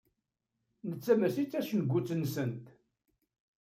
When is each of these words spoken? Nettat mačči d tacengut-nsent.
Nettat 0.89 1.17
mačči 1.19 1.43
d 1.45 1.49
tacengut-nsent. 1.51 2.65